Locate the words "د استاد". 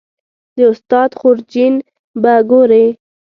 0.55-1.11